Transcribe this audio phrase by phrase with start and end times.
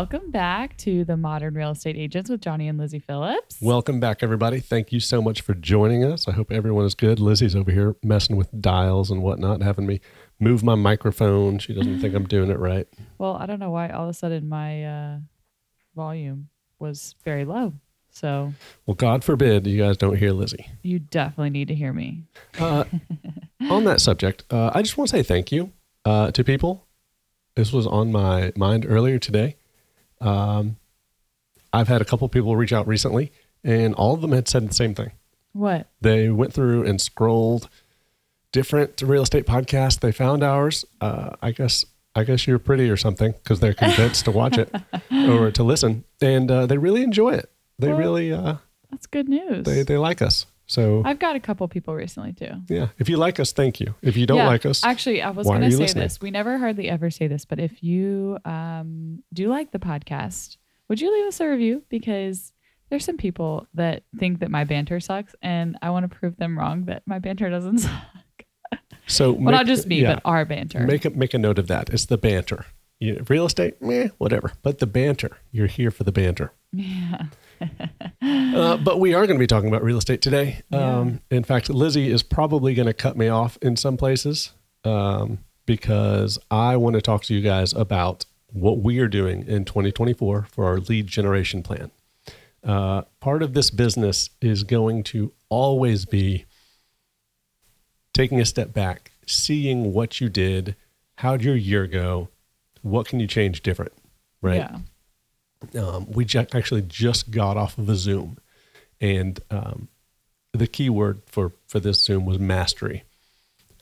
[0.00, 3.58] Welcome back to the Modern Real Estate Agents with Johnny and Lizzy Phillips.
[3.60, 4.58] Welcome back, everybody.
[4.58, 6.26] Thank you so much for joining us.
[6.26, 7.20] I hope everyone is good.
[7.20, 10.00] Lizzy's over here messing with dials and whatnot, having me
[10.38, 11.58] move my microphone.
[11.58, 12.88] She doesn't think I'm doing it right.
[13.18, 15.18] Well, I don't know why all of a sudden my uh,
[15.94, 16.48] volume
[16.78, 17.74] was very low.
[18.08, 18.54] So
[18.86, 20.66] Well, God forbid you guys don't hear Lizzy.
[20.82, 22.24] you definitely need to hear me.
[22.58, 22.84] Uh,
[23.68, 25.72] on that subject, uh, I just want to say thank you
[26.06, 26.86] uh, to people.
[27.54, 29.56] This was on my mind earlier today.
[30.20, 30.76] Um,
[31.72, 33.32] I've had a couple people reach out recently,
[33.64, 35.12] and all of them had said the same thing.
[35.52, 35.88] What?
[36.00, 37.68] They went through and scrolled
[38.52, 40.00] different real estate podcasts.
[40.00, 40.84] They found ours.
[41.00, 41.84] Uh, I guess
[42.14, 44.74] I guess you're pretty or something because they're convinced to watch it
[45.12, 47.50] or to listen, and uh, they really enjoy it.
[47.78, 48.56] They Well, really uh,
[48.90, 49.64] That's good news.
[49.64, 50.46] they they like us.
[50.70, 52.52] So I've got a couple people recently too.
[52.68, 53.96] yeah, if you like us, thank you.
[54.02, 56.04] If you don't Yeah, like us, Actually, I was going to say listening?
[56.04, 56.20] this.
[56.20, 61.00] We never hardly ever say this, but if you um, do like the podcast, would
[61.00, 61.82] you leave us a review?
[61.88, 62.52] Because
[62.88, 66.56] there's some people that think that my banter sucks, and I want to prove them
[66.56, 67.92] wrong that my banter doesn't suck.
[69.08, 70.80] so Well, not just me, but our banter.
[70.86, 71.90] Make a make a note of that.
[71.90, 72.64] It's the banter.
[73.00, 74.52] You, real estate, meh, whatever.
[74.62, 76.52] But the banter, you're here for the banter.
[76.72, 77.24] yeah.
[78.22, 80.60] Uh, but we are going to be talking about real estate today.
[80.70, 80.98] Yeah.
[80.98, 84.52] Um, in fact, Lizzy is probably going to cut me off in some places
[84.84, 89.64] um, because I want to talk to you guys about what we are doing in
[89.64, 91.90] 2024 for our lead generation plan.
[92.62, 96.44] Uh, part of this business is going to always be
[98.12, 100.76] taking a step back, seeing what you did,
[101.16, 102.28] how'd your year go,
[102.82, 103.92] what can you change different,
[104.42, 104.56] right?
[104.56, 104.78] Yeah.
[105.78, 108.38] Um, we ju- actually just got off of a Zoom,
[109.00, 109.88] and um,
[110.52, 113.04] the key word for for this Zoom was mastery.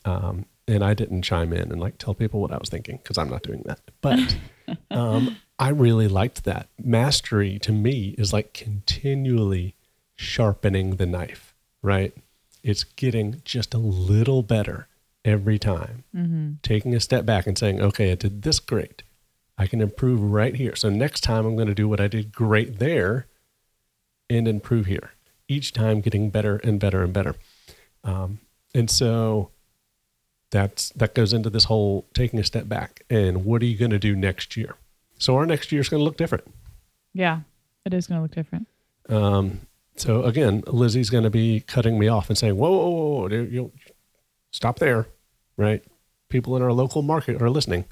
[0.05, 3.17] Um, and I didn't chime in and like tell people what I was thinking because
[3.17, 3.79] I'm not doing that.
[4.01, 4.37] But
[4.91, 6.69] um, I really liked that.
[6.81, 9.75] Mastery to me is like continually
[10.15, 12.13] sharpening the knife, right?
[12.63, 14.87] It's getting just a little better
[15.25, 16.51] every time Mm-hmm.
[16.63, 19.03] taking a step back and saying, okay, I did this great.
[19.59, 20.73] I can improve right here.
[20.75, 23.27] So next time I'm going to do what I did great there
[24.29, 25.11] and improve here.
[25.49, 27.35] Each time getting better and better and better.
[28.05, 28.39] Um,
[28.73, 29.51] and so
[30.49, 33.91] that's that goes into this whole taking a step back and what are you going
[33.91, 34.75] to do next year?
[35.17, 36.45] So our next year is going to look different.
[37.13, 37.41] Yeah.
[37.85, 38.67] It is going to look different.
[39.09, 39.61] Um,
[39.97, 43.35] so again, Lizzy's going to be cutting me off and saying, "Whoa, whoa, whoa, whoa
[43.43, 43.71] you
[44.51, 45.07] stop there!"
[45.57, 45.83] Right?
[46.29, 47.85] People in our local market are listening.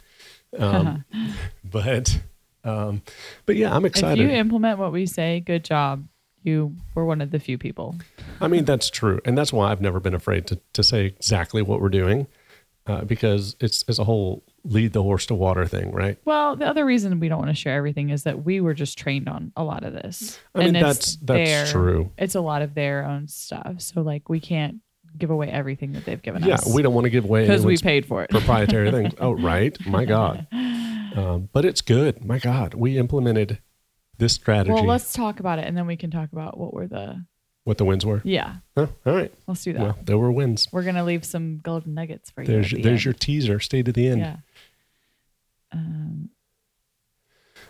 [0.57, 1.03] Um,
[1.63, 2.19] but,
[2.63, 3.01] um,
[3.45, 4.23] but yeah, I'm excited.
[4.23, 6.07] if you implement what we say, good job.
[6.43, 7.95] You were one of the few people.
[8.39, 11.61] I mean, that's true, and that's why I've never been afraid to to say exactly
[11.61, 12.27] what we're doing,
[12.85, 16.17] uh, because it's it's a whole lead the horse to water thing, right?
[16.23, 18.97] Well, the other reason we don't want to share everything is that we were just
[18.97, 20.39] trained on a lot of this.
[20.55, 22.11] I mean, And that's that's their- true.
[22.17, 23.81] It's a lot of their own stuff.
[23.81, 24.77] So like we can't
[25.17, 26.67] give away everything that they've given Yeah, us.
[26.67, 28.29] Yeah, we don't want to give away because we paid for it.
[28.29, 29.13] proprietary things.
[29.19, 29.77] Oh, right.
[29.85, 30.47] My God.
[31.15, 32.23] Um, but it's good.
[32.23, 32.75] My God.
[32.75, 33.57] We implemented
[34.19, 34.71] this strategy.
[34.73, 37.25] Well, let's talk about it and then we can talk about what were the
[37.63, 38.21] what the wins were.
[38.23, 38.57] Yeah.
[38.75, 39.33] All right.
[39.47, 39.81] Let's do that.
[39.81, 40.67] Well, there were wins.
[40.71, 42.47] we're gonna leave some golden nuggets for you.
[42.47, 43.05] There's at the there's end.
[43.05, 43.59] your teaser.
[43.59, 44.19] Stay to the end.
[44.21, 44.35] Yeah.
[45.71, 46.29] Um,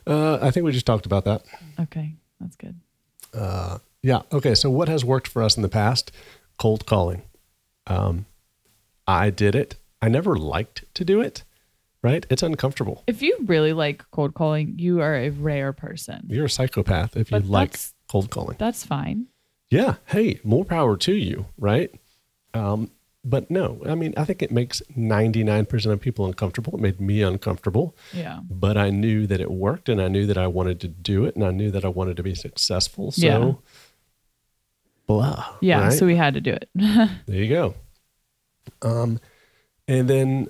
[0.06, 1.44] Uh, I think we just talked about that.
[1.80, 2.80] okay, that's good.
[3.34, 4.22] Uh, yeah.
[4.34, 4.56] Okay.
[4.56, 6.12] So what has worked for us in the past?
[6.58, 7.24] Cold calling.
[7.88, 8.26] Um,
[9.08, 9.76] I did it.
[10.02, 11.44] I never liked to do it.
[12.04, 12.26] Right?
[12.30, 13.04] It's uncomfortable.
[13.08, 16.28] If you really like cold calling, you are a rare person.
[16.30, 17.76] You're a psychopath if you like
[18.08, 18.56] cold calling.
[18.60, 19.26] That's fine.
[19.72, 19.96] Yeah.
[20.06, 21.90] Hey, more power to you, right?
[22.54, 22.92] Um,
[23.26, 26.76] but no, I mean, I think it makes 99% of people uncomfortable.
[26.76, 28.40] It made me uncomfortable, Yeah.
[28.50, 31.36] but I knew that it worked and I knew that I wanted to do it
[31.36, 33.12] and I knew that I wanted to be successful.
[33.12, 33.54] So, Yeah.
[35.08, 35.56] Blah.
[35.62, 35.84] Yeah.
[35.86, 35.94] right?
[35.94, 36.70] So we had to do it.
[36.76, 37.10] there
[37.44, 37.74] you go.
[38.82, 39.20] Um,
[39.88, 40.48] and then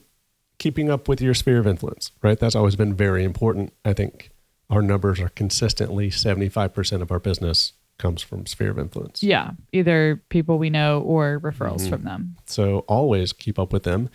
[0.57, 2.39] keeping up with your sphere of influence, right?
[2.39, 3.71] That's always been very important.
[3.85, 4.31] I think
[4.69, 9.23] our numbers are consistently 75% of our business comes from sphere of influence.
[9.23, 9.51] yeah.
[9.71, 11.89] Either people we know or referrals Mhm.
[11.89, 12.35] from them.
[12.45, 14.09] So always keep up with them.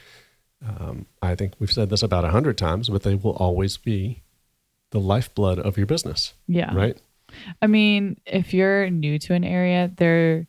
[0.64, 4.22] Um, I think we've said this about a hundred times, but they will always be
[4.90, 6.72] the lifeblood of your business, Yeah.
[6.74, 6.96] right?
[7.60, 10.46] I mean, if you're new to an area, there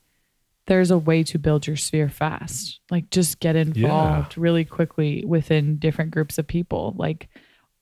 [0.65, 2.79] there's a way to build your sphere fast.
[2.89, 6.93] Like just get involved really quickly within different groups of people.
[6.97, 7.27] Like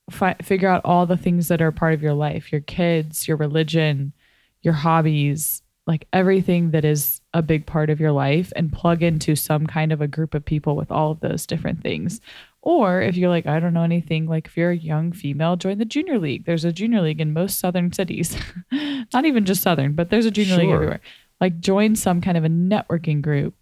[0.09, 3.37] fi- figure out all the things that are part of your life, your kids, your
[3.37, 4.13] religion,
[4.61, 9.35] your hobbies, like everything that is a big part of your life and plug into
[9.35, 12.21] some kind of a group of people with all of those different things.
[12.63, 15.79] Or if you're like, I don't know anything, like if you're a young female, join
[15.79, 16.45] the junior league.
[16.45, 18.37] There's a junior league in most southern cities.
[18.71, 21.01] Not even just southern, but there's a junior league everywhere.
[21.39, 23.55] Like join some kind of a networking group.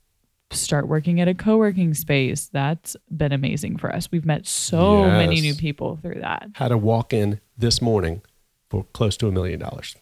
[0.52, 2.50] Start working at a co-working space.
[2.52, 4.12] That's been amazing for us.
[4.12, 6.50] We've met so many new people through that.
[6.56, 8.22] Had a walk in this morning
[8.70, 9.96] for close to a million dollars.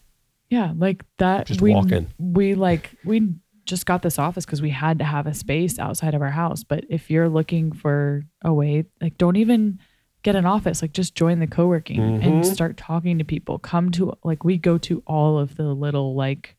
[0.50, 1.46] Yeah, like that.
[1.46, 2.08] Just we, walk in.
[2.18, 3.34] We like we
[3.68, 6.64] just got this office because we had to have a space outside of our house.
[6.64, 9.78] But if you're looking for a way, like don't even
[10.22, 10.82] get an office.
[10.82, 12.44] Like just join the co-working and Mhm.
[12.44, 13.58] start talking to people.
[13.58, 16.56] Come to like we go to all of the little like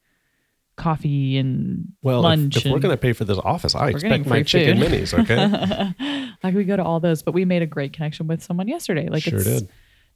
[0.78, 2.58] coffee and Well, if- lunch.
[2.58, 4.92] if, we're and- going to pay for this office, I expect my chicken food.
[4.92, 5.14] minis.
[5.20, 6.30] Okay.
[6.44, 9.10] like we go to all those, but we made a great connection with someone yesterday.
[9.10, 9.70] Like Sure it's, did.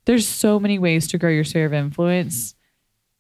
[0.06, 2.56] There's so many ways to grow your sphere of influence,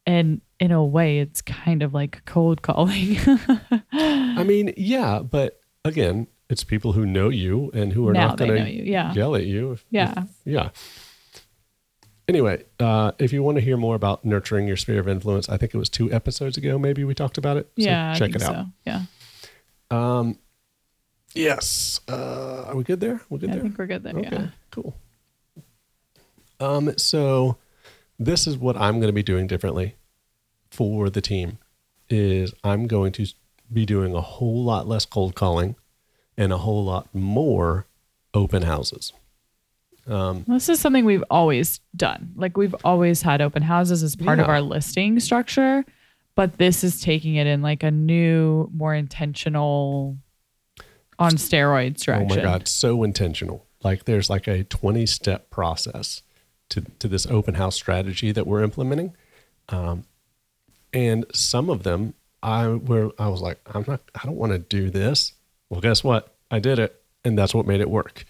[0.06, 3.18] and in a way, it's kind of like cold calling.
[3.92, 8.38] I mean, yeah, but again, it's people who know you and who are Now not
[8.38, 9.12] going you, yeah.
[9.12, 9.72] to yell at you.
[9.74, 10.14] if- Yeah.
[10.24, 10.70] if- yeah.
[12.28, 15.58] Anyway, uh, if you want to hear more about nurturing your sphere of influence, I
[15.58, 16.80] think it was two episodes ago.
[16.80, 17.66] Maybe we talked about it.
[17.78, 18.56] So yeah, check it out.
[18.56, 18.66] So.
[18.86, 19.02] Yeah,
[19.92, 20.40] Um,
[21.34, 22.00] yes.
[22.08, 23.20] Uh, are we good there?
[23.30, 23.60] We're good there.
[23.60, 24.16] I think we're good there.
[24.16, 24.48] Okay, Yeah.
[24.72, 24.96] cool.
[26.62, 27.58] Um, so
[28.19, 29.95] this is what I'm going to be doing differently
[30.69, 31.60] for the team
[32.10, 33.27] is I'm going to
[33.71, 35.75] be doing a whole lot less cold calling
[36.38, 37.88] and a whole lot more
[38.33, 39.13] open houses.
[40.07, 42.33] Um, This is something we've always done.
[42.36, 45.86] Like we've always had open houses as part of our listing structure,
[46.36, 50.18] but this is taking it in like a new, more intentional,
[51.19, 53.65] on steroids oh my God, so intentional.
[53.83, 56.24] Like there's like a 20 step process
[56.69, 59.15] to, to this open house strategy that we're implementing.
[59.69, 60.06] Um,
[60.94, 64.60] and some of them I where I was like, I'm not, I don't want to
[64.60, 65.33] do this.
[65.69, 66.36] Well, guess what?
[66.51, 68.25] I did it, and that's what made it work.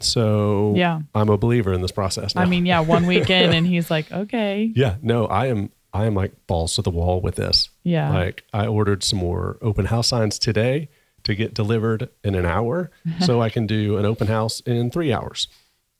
[0.00, 1.00] So Yeah.
[1.14, 2.34] I'm a believer in this process.
[2.34, 2.42] Now.
[2.42, 6.14] I mean, yeah, one weekend, and he's like, okay, yeah, no, I am, I am
[6.14, 7.70] like balls to the wall with this.
[7.82, 10.88] yeah, Like I ordered some more open house signs today
[11.24, 15.12] to get delivered in an hour, so I can do an open house in three
[15.12, 15.48] hours.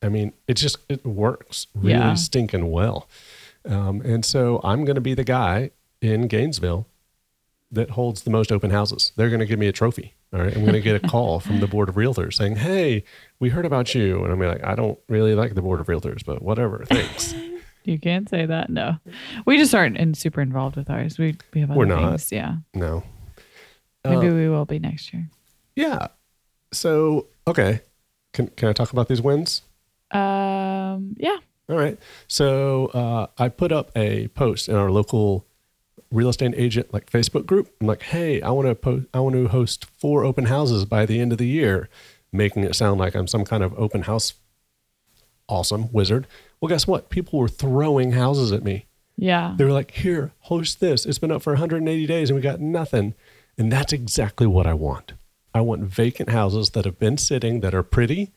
[0.01, 2.13] I mean, it just it works really Yeah.
[2.15, 3.07] stinking well.
[3.65, 6.87] Um, and so I'm going to be the guy in Gainesville
[7.71, 9.11] that holds the most open houses.
[9.15, 10.13] They're going to give me a trophy.
[10.33, 10.55] All right.
[10.55, 13.03] I'm going to get a call from the board of realtors saying, Hey,
[13.39, 14.23] we heard about you.
[14.23, 16.85] And I'm like, I don't really like the board of realtors, but whatever.
[16.87, 17.33] Thanks.
[17.83, 18.69] you can't say that.
[18.69, 18.97] No,
[19.45, 21.17] we just aren't in, super involved with ours.
[21.17, 22.09] We we have other We're not.
[22.11, 22.31] things.
[22.31, 23.03] Yeah, no.
[24.05, 25.29] maybe Uh, we will be next year.
[25.75, 26.07] yeah.
[26.71, 27.81] So, okay.
[28.33, 29.63] Can, can I talk about these wins?
[30.11, 31.37] Um, yeah,
[31.69, 31.97] All right.
[32.27, 35.45] So uh, I put up a post in our local
[36.11, 37.71] real estate agent like Facebook group.
[37.79, 39.05] I'm like, hey, I want to post.
[39.13, 41.89] I want to host four open houses by the end of the year,
[42.31, 44.33] making it sound like I'm some kind of open house
[45.47, 46.27] awesome wizard.
[46.61, 47.09] Well, guess what?
[47.09, 48.85] People were throwing houses at me.
[49.17, 51.05] yeah, They were like, here, host this.
[51.05, 53.15] It's been up for 180 days and we got nothing.
[53.57, 55.13] And that's exactly what I want.
[55.53, 58.31] I want vacant houses that have been sitting that are pretty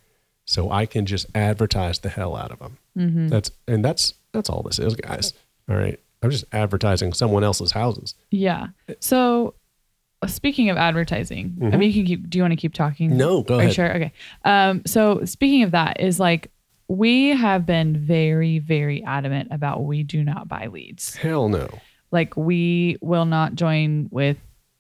[0.46, 2.78] so I can just advertise the hell out of them.
[2.96, 3.28] Mm-hmm.
[3.28, 5.32] That's and that's that's all this is, guys.
[5.68, 5.98] All right.
[6.22, 8.14] I'm just advertising someone else's houses.
[8.30, 8.68] yeah.
[9.00, 9.54] So,
[10.22, 12.30] uh, speaking of advertising, I mean, you can keep.
[12.30, 13.08] Do you want to keep talking?
[13.10, 13.18] Mm-hmm.
[13.18, 13.74] No, go Are you ahead.
[13.74, 13.96] sure?
[13.96, 14.12] Okay.
[14.44, 16.50] Um, so speaking of that, is like
[16.86, 21.16] we have been very, very adamant about we do not buy leads.
[21.16, 21.68] Hell no.
[22.12, 24.36] Like we will not join with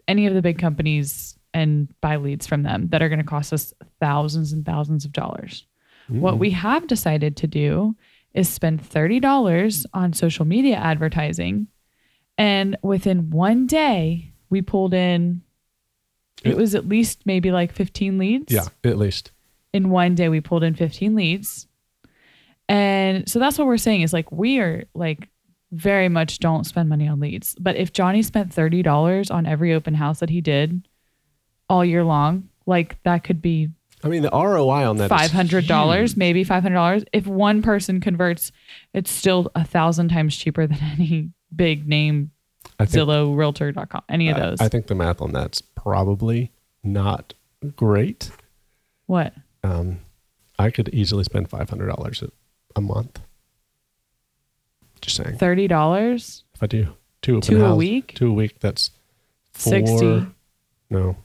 [0.06, 3.52] any of the big companies and buy leads from them that are going to cost
[3.52, 5.66] us thousands and thousands of dollars.
[6.08, 6.54] What we mm.
[6.54, 7.96] have decided to do
[8.34, 11.68] is spend $30 on social media advertising.
[12.36, 15.42] And within one day, we pulled in,
[16.44, 19.30] it was at least maybe like 15 leads Yeah, at least.
[19.72, 21.66] in one day we pulled in 15 leads
[22.68, 25.28] and so that's what we're saying is like we are like
[25.70, 29.94] very much don't spend money on leads but if johnny spent $30 on every open
[29.94, 30.86] house that he did
[31.72, 32.48] all year long.
[32.66, 33.70] Like that could be
[34.04, 38.52] I mean, the ROI on that $500 maybe $500 if one person converts
[38.92, 42.30] it's still a thousand times cheaper than any big name
[42.78, 44.60] I think, zillow realtor.com any of those.
[44.60, 46.50] I think the math on that's probably
[46.84, 47.34] not
[47.76, 48.30] great.
[49.06, 49.32] what?
[49.64, 50.00] Um,
[50.58, 52.22] I could easily spend five hundred dollars
[52.76, 53.20] a month.
[55.00, 58.14] Just saying, $30 if I do two open Two a week?
[58.14, 58.90] two a week, that's
[59.52, 60.26] four, 60
[60.90, 61.16] No,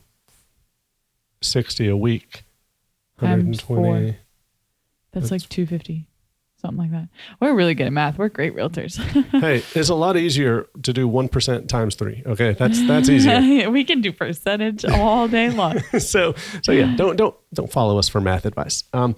[1.42, 2.44] sixty a week.
[3.20, 4.12] 120.
[4.12, 4.18] That's,
[5.14, 6.08] That's- like 250
[6.60, 7.08] something like that.
[7.40, 8.18] We're really good at math.
[8.18, 8.98] We're great realtors.
[9.42, 12.24] hey, it's a lot easier to do one percent times three.
[12.26, 13.70] Okay, that's that's easier.
[13.72, 15.80] we can do percentage all day long.
[16.00, 18.84] so so yeah, don't don't don't follow us for math advice.
[18.94, 19.16] Um,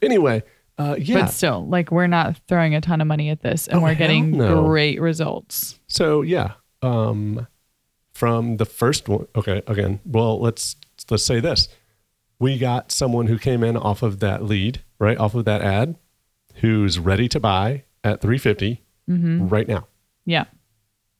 [0.00, 0.42] anyway,
[0.78, 1.22] uh, yeah.
[1.22, 3.94] But still, like we're not throwing a ton of money at this, and Oh, we're
[3.94, 4.64] getting no.
[4.64, 5.78] great results.
[5.88, 6.52] So yeah,
[6.82, 7.46] um,
[8.12, 9.26] from the first one.
[9.34, 10.00] Okay, again.
[10.04, 10.76] Well, let's
[11.10, 11.68] let's say this:
[12.38, 15.96] we got someone who came in off of that lead, right, off of that ad,
[16.56, 18.38] who's ready to buy at three
[19.08, 19.86] right now.
[20.24, 20.44] Yeah.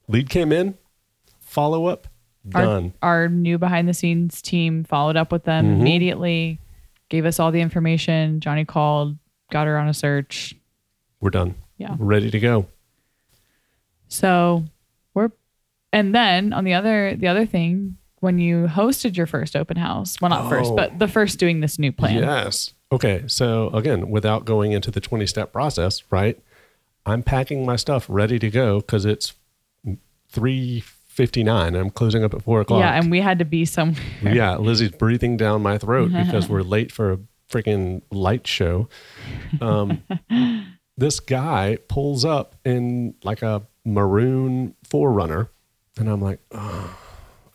[0.08, 0.76] Lead came in,
[1.40, 2.08] follow up,
[2.48, 2.92] done.
[3.02, 5.80] our new behind the scenes team followed up with them Mhm.
[5.80, 6.58] immediately,
[7.08, 8.40] gave us all the information.
[8.40, 9.16] Johnny called,
[9.50, 10.54] got her on a search.
[11.20, 11.54] We're done.
[11.78, 11.96] Yeah.
[11.98, 12.66] ready to go.
[14.08, 14.64] So
[15.92, 20.20] and then on the other, the other thing, when you hosted your first open house,
[20.20, 20.76] well, not first, Oh.
[20.76, 22.22] but the first doing this new plan.
[22.22, 22.72] Yes.
[22.92, 23.24] Okay.
[23.26, 26.38] So again, without going into the 20 step process, right?
[27.04, 29.32] I'm packing my stuff ready to go because it's
[30.30, 31.74] 359.
[31.74, 32.80] I'm closing up at four o'clock.
[32.80, 32.94] Yeah.
[32.94, 34.00] And we had to be somewhere.
[34.22, 34.56] yeah.
[34.56, 37.18] Lizzy's breathing down my throat because we're late for a
[37.50, 38.88] freaking light show.
[39.60, 40.02] Um,
[40.96, 45.48] this guy pulls up in like a maroon 4Runner.
[45.98, 46.98] And I'm like, "Oh,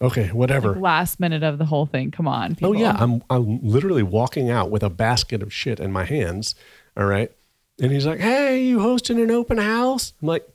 [0.01, 0.75] okay, whatever.
[0.75, 2.11] Last minute of the whole thing.
[2.11, 2.57] Come on.
[2.61, 6.55] Oh yeah, I'm I'm literally walking out with a basket of shit in my hands.
[6.95, 7.31] All right.
[7.79, 10.13] And he's like, Hey, you hosting an open house?
[10.21, 10.47] I'm like,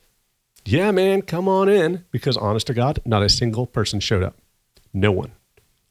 [0.64, 2.04] Yeah, man, come on in.
[2.10, 4.36] Because honest to God, not a single person showed up.
[4.92, 5.32] No one.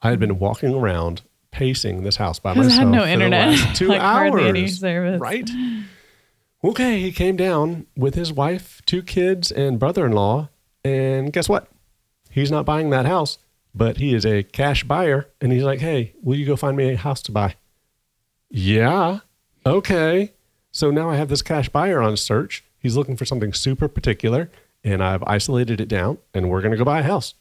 [0.01, 1.21] I had been walking around
[1.51, 2.73] pacing this house by myself.
[2.73, 3.75] it had no internet.
[3.75, 4.81] two like hours.
[4.83, 5.49] Right?
[6.63, 10.49] Okay, he came down with his wife, two kids, and brother in law.
[10.83, 11.67] And guess what?
[12.31, 13.37] He's not buying that house,
[13.75, 15.27] but he is a cash buyer.
[15.39, 17.55] And he's like, hey, will you go find me a house to buy?
[18.49, 19.19] Yeah.
[19.65, 20.33] Okay.
[20.71, 22.63] So now I have this cash buyer on search.
[22.79, 24.49] He's looking for something super particular,
[24.83, 27.35] and I've isolated it down, and we're going to go buy a house.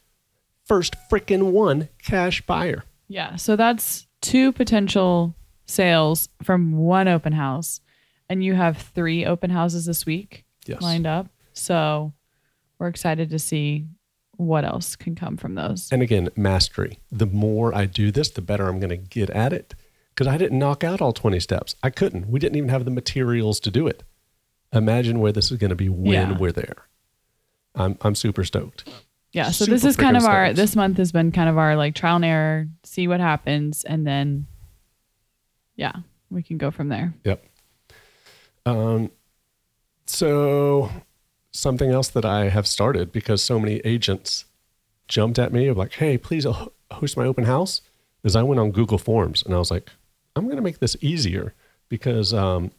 [0.65, 2.83] First freaking one cash buyer.
[3.07, 3.35] Yeah.
[3.37, 7.81] So that's two potential sales from one open house.
[8.29, 10.81] And you have three open houses this week Yes.
[10.81, 11.27] lined up.
[11.53, 12.13] So
[12.79, 13.87] we're excited to see
[14.41, 15.89] what else can come from those.
[15.91, 16.99] And again, mastery.
[17.11, 19.73] The more I do this, the better I'm going to get at it.
[20.13, 21.75] Because I didn't knock out all 20 steps.
[21.81, 22.27] I couldn't.
[22.29, 24.03] We didn't even have the materials to do it.
[24.73, 26.37] Imagine where this is going to be when Yeah.
[26.37, 26.87] we're there.
[27.75, 28.89] I'm, I'm super stoked.
[29.31, 29.51] Yeah.
[29.51, 31.95] So Super this is kind of our, this month has been kind of our like
[31.95, 33.83] trial and error, see what happens.
[33.85, 34.47] And then,
[35.75, 35.93] yeah,
[36.29, 37.13] we can go from there.
[37.23, 37.45] Yep.
[38.65, 39.11] Um,
[40.05, 40.89] so
[41.51, 44.45] something else that I have started because so many agents
[45.07, 46.45] jumped at me of like, "Hey, please
[46.91, 47.81] host my open house,"
[48.23, 49.91] is I went on Google Forms and I was like,
[50.35, 51.53] "I'm going to make this easier
[51.89, 52.71] because um,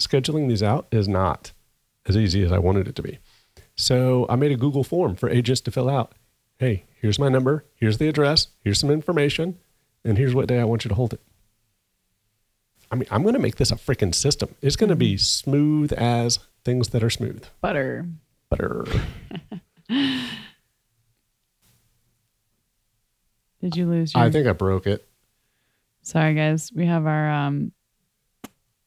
[0.00, 1.52] scheduling these out is not
[2.06, 3.18] as easy as I wanted it to be."
[3.76, 6.12] So I made a Google form for agents to fill out.
[6.58, 7.64] Hey, here's my number.
[7.74, 8.48] Here's the address.
[8.62, 9.58] Here's some information,
[10.04, 11.20] and here's what day I want you to hold it.
[12.90, 14.54] I mean, I'm going to make this a freaking system.
[14.60, 17.44] It's going to be smooth as things that are smooth.
[17.60, 18.06] Butter.
[18.48, 18.84] Butter.
[23.60, 24.22] Did you lose your?
[24.22, 25.06] I think I broke it.
[26.02, 26.72] Sorry, guys.
[26.74, 27.72] We have our, um,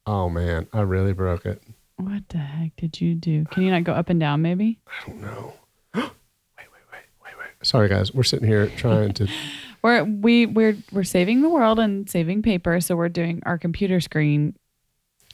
[0.05, 1.61] Oh man, I really broke it.
[1.95, 3.45] what the heck did you do?
[3.45, 4.79] Can you not go up and down maybe?
[4.87, 5.53] I don't know.
[5.95, 7.47] wait, wait, wait, wait, wait.
[7.61, 8.13] Sorry, guys.
[8.13, 9.27] We're sitting here trying to.
[9.81, 13.99] We're we we're we're saving the world and saving paper, so we're doing our computer
[13.99, 14.55] screen,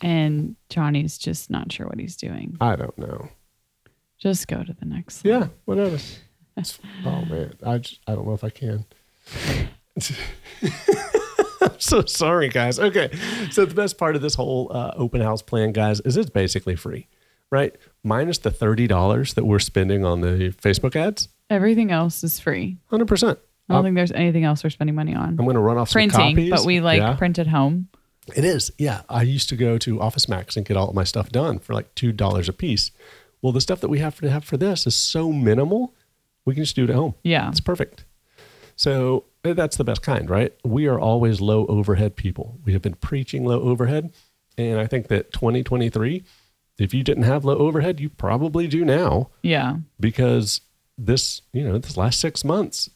[0.01, 2.57] and Johnny's just not sure what he's doing.
[2.61, 3.29] I don't know.
[4.17, 5.17] Just go to the next.
[5.19, 5.29] Slide.
[5.31, 5.97] Yeah, whatever.
[7.05, 8.85] Oh man, I just, I don't know if I can.
[11.61, 12.79] I'm so sorry, guys.
[12.79, 13.09] Okay,
[13.51, 16.75] so the best part of this whole uh, open house plan, guys, is it's basically
[16.75, 17.07] free,
[17.51, 17.75] right?
[18.03, 22.77] Minus the thirty dollars that we're spending on the Facebook ads, Everything else is free.
[22.87, 23.39] hundred percent.
[23.69, 25.29] I don't think there's anything else we're spending money on.
[25.29, 26.49] I'm going to run off some Printing, copies.
[26.49, 27.13] but we like Yeah.
[27.13, 27.87] print at home.
[28.35, 28.71] It is.
[28.77, 29.01] Yeah.
[29.09, 31.73] I used to go to Office Max and get all of my stuff done for
[31.73, 32.91] like $2 a piece.
[33.41, 35.95] Well, the stuff that we have to have for this is so minimal,
[36.45, 37.15] we can just do it at home.
[37.23, 37.49] Yeah.
[37.49, 38.05] It's perfect.
[38.75, 40.53] So eh, that's the best kind, right?
[40.63, 42.59] We are always low overhead people.
[42.65, 44.13] We have been preaching low overhead.
[44.57, 46.23] And I think that 2023,
[46.79, 49.77] if you didn't have low overhead, you probably do now Yeah.
[49.99, 50.61] because
[50.97, 52.89] this, you know, this last six months,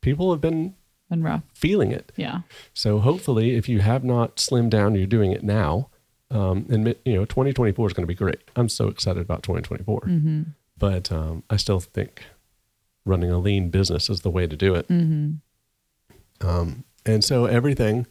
[0.00, 0.74] people have been
[1.10, 1.42] And rough.
[1.54, 2.12] feeling it.
[2.16, 2.40] Yeah.
[2.74, 5.88] So hopefully, if you have not slimmed down, you're doing it now.
[6.30, 8.40] Um, and you know, 2024 is going to be great.
[8.54, 10.00] I'm so excited about 2024.
[10.02, 10.42] Mm-hmm.
[10.76, 12.24] But um, I still think
[13.06, 14.86] running a lean business is the way to do it.
[14.88, 16.46] Mm-hmm.
[16.46, 18.06] Um, and so everything,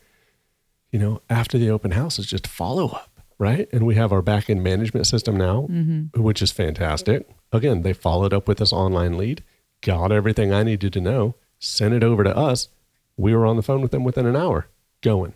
[0.92, 3.12] you know, after the open house is just follow up.
[3.39, 3.70] right?
[3.72, 5.68] And we have our back end management system now,
[6.16, 7.30] which is fantastic.
[7.51, 9.44] Again, they followed up with this online lead,
[9.82, 12.70] got everything I needed to know, sent it over to us.
[13.18, 14.68] We were on the phone with them within an hour
[15.02, 15.34] going.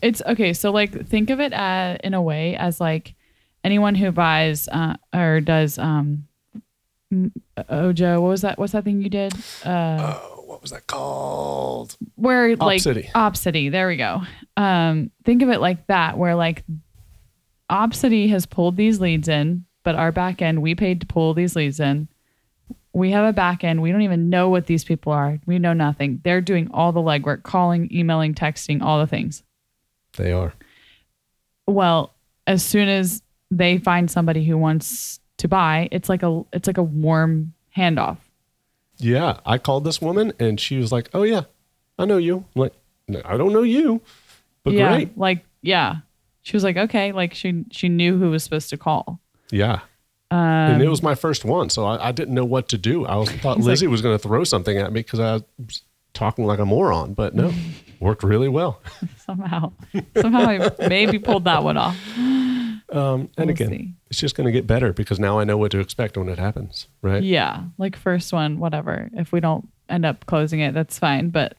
[0.00, 0.52] It's okay.
[0.52, 3.14] So like think of it uh in a way as like
[3.64, 6.28] anyone who buys uh, or does um
[7.10, 7.32] m-
[7.68, 8.56] Ojo, what was that?
[8.58, 9.34] What's that thing you did?
[9.64, 11.96] Uh, Oh, what was that called?
[12.14, 13.10] where like Opcity.
[13.12, 13.70] Opcity.
[13.70, 14.22] There we go.
[14.56, 16.64] Um, think of it like that, where like
[17.70, 21.54] Opcity has pulled these leads in, but our back end we paid to pull these
[21.56, 22.08] leads in.
[22.92, 23.82] We have a back end.
[23.82, 25.38] We don't even know what these people are.
[25.46, 26.20] We know nothing.
[26.24, 29.42] They're doing all the legwork, calling, emailing, texting, all the things.
[30.16, 30.52] They are.
[31.66, 32.14] Well,
[32.46, 36.78] as soon as they find somebody who wants to buy, it's like a it's like
[36.78, 38.18] a warm handoff.
[38.98, 41.42] Yeah, I called this woman and she was like, "Oh yeah,
[41.98, 42.74] I know you." I'm like,
[43.08, 44.00] no, I don't know you,
[44.64, 45.18] but yeah, great.
[45.18, 45.96] like yeah.
[46.42, 49.20] She was like, okay, like she she knew who was supposed to call.
[49.50, 49.80] Yeah,
[50.32, 53.04] Um, and it was my first one, so I, I didn't know what to do.
[53.06, 55.82] I was thought Lizzy was going to throw something at me because I was
[56.14, 57.52] talking like a moron, but no,
[58.00, 58.80] worked really well.
[59.26, 59.72] somehow
[60.16, 61.96] somehow I maybe pulled that one off.
[62.16, 62.58] Um,
[62.92, 63.94] and We'll again, see.
[64.08, 66.38] it's just going to get better because now I know what to expect when it
[66.38, 67.22] happens, right?
[67.22, 69.08] Yeah, like first one, whatever.
[69.14, 71.56] If we don't end up closing it, that's fine, but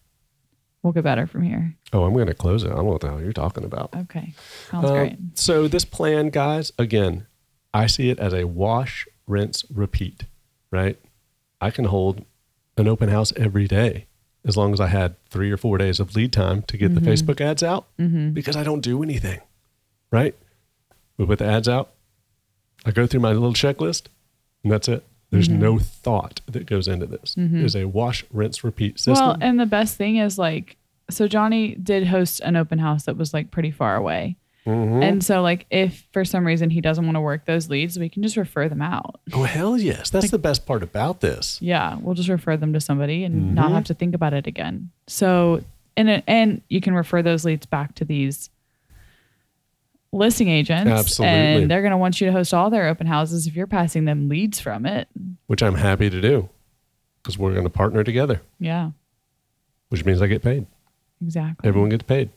[0.84, 1.74] we'll get better from here.
[1.94, 2.68] Oh, I'm going to close it.
[2.72, 3.94] I don't know what the hell you're talking about.
[3.96, 4.34] Okay,
[4.70, 5.18] sounds Um, great.
[5.36, 7.28] So this plan, guys, again,
[7.74, 10.26] I see it as a wash, rinse, repeat,
[10.72, 11.00] right?
[11.60, 12.26] I can hold
[12.78, 14.08] an open house every day
[14.46, 17.02] as long as I had three or four days of lead time to get the
[17.02, 17.10] mm-hmm.
[17.10, 18.32] Facebook ads out mm-hmm.
[18.32, 19.40] because I don't do anything,
[20.12, 20.36] right?
[21.18, 21.92] We put the ads out.
[22.86, 24.08] I go through my little checklist
[24.64, 25.06] and that's it.
[25.30, 25.62] There's mm-hmm.
[25.62, 27.36] no thought that goes into this.
[27.38, 29.28] It's a wash, rinse, repeat system.
[29.28, 30.78] Well, and the best thing is like,
[31.10, 34.36] so Johnny did host an open house that was like pretty far away.
[34.66, 35.04] Mhm.
[35.04, 38.10] And so, like, if for some reason he doesn't want to work those leads, we
[38.10, 39.20] can just refer them out.
[39.34, 40.10] oh, hell yes.
[40.12, 41.60] That's the best part about this.
[41.62, 43.54] Yeah, we'll just refer them to somebody and Mm-hmm.
[43.56, 44.92] not have to think about it again.
[45.08, 45.64] So,
[45.98, 48.50] and and you can refer those leads back to these
[50.14, 51.36] listing agents, Absolutely.
[51.38, 54.06] and they're going to want you to host all their open houses if you're passing
[54.06, 55.08] them leads from it.
[55.48, 56.50] which I'm happy to do
[57.24, 58.92] because we're going to partner together, Yeah,
[59.90, 60.66] which means I get paid.
[61.22, 61.68] exactly.
[61.68, 62.30] Everyone gets paid.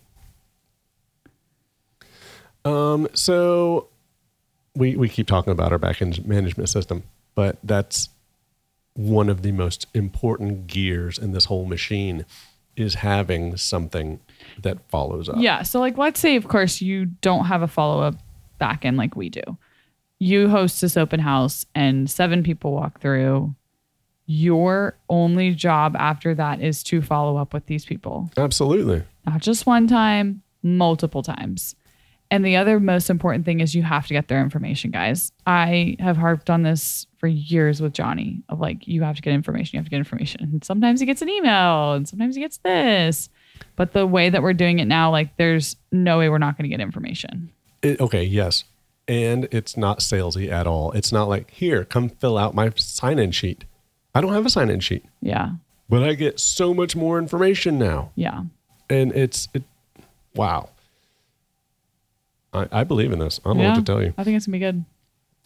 [2.64, 3.88] Um, so
[4.74, 7.02] we we keep talking about our back end management system,
[7.34, 8.08] but that's
[8.94, 12.24] one of the most important gears in this whole machine
[12.76, 14.20] is having something
[14.62, 15.36] that follows up.
[15.38, 15.62] Yeah.
[15.62, 18.14] So, like, let's say, of course, you don't have a follow up
[18.58, 19.42] back end like we do.
[20.18, 23.54] You host this open house and seven people walk through.
[24.26, 29.02] Your only job after that is to follow up with these people, Absolutely.
[29.26, 31.76] not just one time, multiple times.
[32.34, 35.30] And the other most important thing is you have to get their information, guys.
[35.46, 39.32] I have harped on this for years with Johnny of like, you have to get
[39.34, 40.40] information, you have to get information.
[40.42, 43.28] And sometimes he gets an email and sometimes he gets this.
[43.76, 46.68] But the way that we're doing it now, like, there's no way we're not going
[46.68, 47.52] to get information.
[47.82, 48.64] It, okay, yes.
[49.06, 50.90] And it's not salesy at all.
[50.90, 53.64] It's not like, here, come fill out my sign in sheet.
[54.12, 55.50] I don't have a sign in sheet, Yeah.
[55.88, 58.10] but I get so much more information now.
[58.16, 58.42] Yeah.
[58.90, 59.62] and it's it,
[60.34, 60.70] wow.
[62.54, 63.40] I, I believe in this.
[63.44, 64.14] I don't know what to tell you.
[64.16, 64.84] I think it's to be good.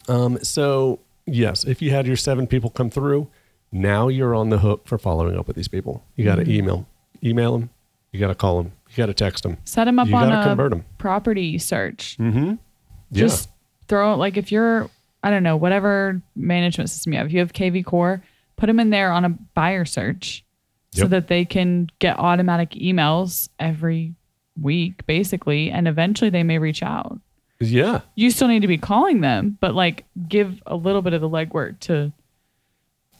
[0.07, 3.27] Um, so yes, if you had your seven people come through,
[3.71, 6.03] now you're on the hook for following up with these people.
[6.15, 6.51] You got to Mm-hmm.
[6.51, 6.87] email,
[7.23, 7.69] email them.
[8.11, 8.71] You got to call them.
[8.89, 9.57] You got to text them.
[9.65, 10.85] Set them up You on gotta a convert 'em.
[10.97, 12.17] property search.
[12.19, 12.49] Mm-hmm.
[12.49, 12.55] Yeah.
[13.11, 13.49] Just
[13.87, 14.89] throw like if you're
[15.23, 17.27] I don't know whatever management system you have.
[17.27, 18.21] If you have kvCORE,
[18.55, 20.43] put them in there on a buyer search
[20.91, 21.09] so Yep.
[21.11, 24.15] that they can get automatic emails every
[24.61, 27.19] week, basically, and eventually they may reach out.
[27.59, 28.01] yeah.
[28.15, 31.29] You still need to be calling them, but like give a little bit of the
[31.29, 32.11] legwork to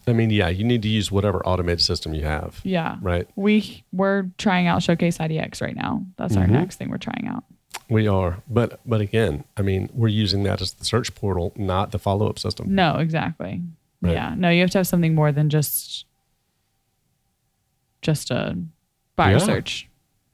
[0.07, 0.47] I mean, yeah.
[0.49, 2.61] You need to use whatever automated system you have.
[2.63, 2.97] yeah.
[3.01, 3.27] Right.
[3.35, 6.03] We we're trying out Showcase IDX right now.
[6.17, 6.51] That's our Mhm.
[6.51, 7.43] next thing we're trying out.
[7.89, 11.91] We are, but but again, I mean, we're using that as the search portal, not
[11.91, 12.73] the follow up system.
[12.73, 13.61] No, exactly.
[14.01, 14.13] Right.
[14.13, 14.33] Yeah.
[14.37, 16.05] No, you have to have something more than just
[18.01, 18.57] just a
[19.15, 19.37] buyer Yeah.
[19.39, 19.88] search.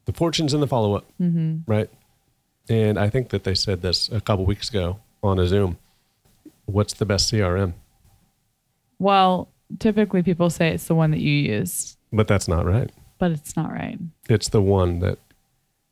[0.06, 1.06] The fortune's in the follow up.
[1.22, 1.70] Mm-hmm.
[1.72, 1.90] right?
[2.70, 5.78] And I think that they said this a couple weeks ago on a Zoom.
[6.66, 7.74] What's the best CRM?
[9.00, 12.92] Well, typically people say it's the one that you use, But that's not right.
[13.20, 14.00] but it's not right.
[14.30, 15.20] It's the one that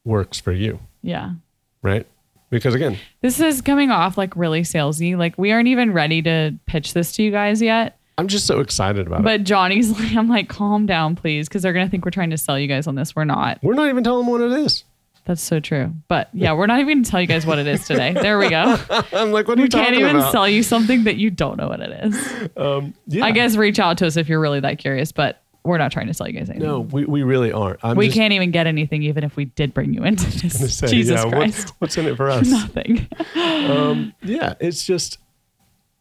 [0.05, 1.33] works for you, Yeah.
[1.81, 2.05] right?
[2.49, 5.17] Because again, This is coming off like really salesy.
[5.17, 7.97] Like we aren't even ready to pitch this to you guys yet.
[8.17, 9.23] I'm just so excited about it.
[9.23, 12.37] But Johnny's like, I'm like, calm down, please, because they're gonna think we're trying to
[12.37, 13.15] sell you guys on this.
[13.15, 13.59] We're not.
[13.63, 14.83] We're not even telling them what it is.
[15.25, 15.93] That's so true.
[16.09, 18.11] But yeah, we're not even going to tell you guys what it is today.
[18.11, 18.75] There we go.
[19.13, 20.33] I'm like, what are you We you can't even about?
[20.33, 22.49] sell you something that you don't know what it is.
[22.57, 23.23] um, yeah.
[23.23, 26.07] I guess reach out to us if you're really that curious, but we're not trying
[26.07, 26.67] to sell you guys anything.
[26.67, 27.79] No, we, we really aren't.
[27.85, 30.75] I'm we just can't even get anything, even if we did bring you into this.
[30.79, 31.71] say, Jesus yeah, what- Christ.
[31.79, 32.45] what's in it for us?
[32.49, 33.07] Nothing.
[33.37, 35.19] um, yeah, it's just,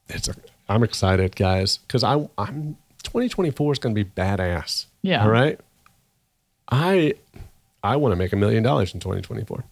[0.08, 0.26] it's.
[0.26, 0.34] A,
[0.72, 4.86] I'm excited, guys, because I I'm 2024 is going to be badass.
[5.02, 5.22] Yeah.
[5.24, 5.58] All right.
[6.70, 7.14] I
[7.82, 9.64] I want to make a million dollars in 2024.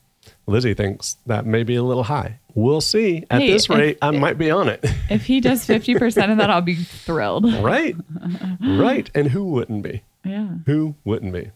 [0.46, 2.38] Lizzy thinks that may be a little high.
[2.54, 3.24] We'll see.
[3.30, 4.84] At Hey, this if- rate, I might be on it.
[5.10, 7.52] If he does 50% of that, I'll be thrilled.
[7.62, 7.96] right.
[8.60, 9.10] Right.
[9.12, 10.02] And who wouldn't be?
[10.24, 10.48] Yeah.
[10.66, 11.50] Who wouldn't be?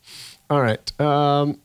[0.51, 1.01] All right.
[1.01, 1.61] Um,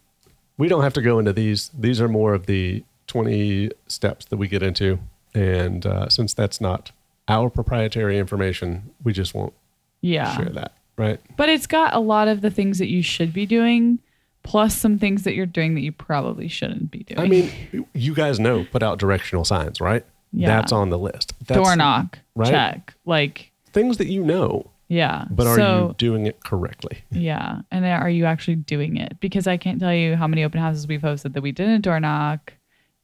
[0.58, 1.72] we don't have to go into these.
[1.78, 5.00] These are more of the 20 steps that we get into.
[5.34, 6.92] And uh, since that's not
[7.30, 9.54] our proprietary information, we just won't
[10.02, 10.36] Yeah.
[10.36, 10.74] share that.
[10.98, 11.20] Right.
[11.38, 14.00] But it's got a lot of the things that you should be doing,
[14.44, 17.20] plus some things that you're doing that you probably shouldn't be doing.
[17.20, 20.06] I mean, you guys know put out directional signs, right?
[20.34, 20.48] Yeah.
[20.48, 21.34] That's on the list.
[21.48, 22.50] That's door knock, right?
[22.50, 22.94] check.
[23.06, 25.26] Like, Things that you know, yeah.
[25.30, 27.00] but are so, you doing it correctly?
[27.12, 27.62] Yeah.
[27.72, 29.20] And are you actually doing it?
[29.20, 32.00] Because I can't tell you how many open houses we've hosted that we didn't door
[32.00, 32.54] knock,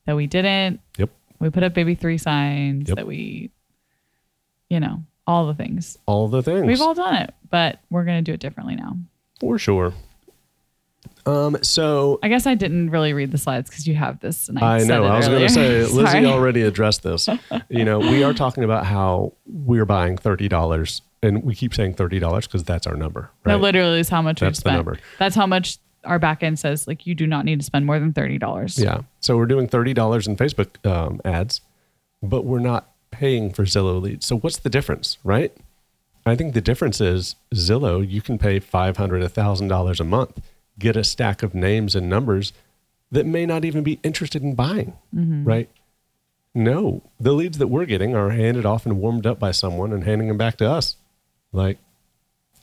[0.05, 0.79] that we didn't.
[0.97, 1.09] Yep.
[1.39, 2.97] We put up baby three signs, Yep.
[2.97, 3.51] that we,
[4.75, 5.97] you know, all the things.
[6.05, 6.67] All the things.
[6.67, 8.97] We've all done it, but we're going to do it differently now.
[9.39, 9.93] for sure.
[11.25, 14.49] Um, so I guess I didn't really read the slides because you have this.
[14.49, 15.05] And I, I know.
[15.05, 17.29] I was going to say, Lizzy already addressed this.
[17.69, 21.93] you know, we are talking about how we're buying thirty dollars, and we keep saying
[21.93, 23.31] thirty dollars because that's our number.
[23.45, 23.53] Right?
[23.53, 24.99] That literally is how much we've That's the number.
[25.17, 26.85] That's how much our back end says.
[26.85, 28.77] Like you do not need to spend more than thirty dollars.
[28.77, 29.01] yeah.
[29.21, 31.61] So we're doing thirty dollars in Facebook um, ads,
[32.21, 34.25] but we're not paying for Zillow leads.
[34.25, 35.55] So what's the difference, right?
[36.25, 38.07] I think the difference is Zillow.
[38.07, 40.41] You can pay five hundred, thousand dollars $1,000 a month,
[40.79, 42.51] get a stack of names and numbers
[43.11, 45.43] that may not even be interested in buying, mm-hmm.
[45.43, 45.69] right?
[46.53, 50.03] No, the leads that we're getting are handed off and warmed up by someone and
[50.03, 50.95] handing them back to us.
[51.51, 51.77] Like,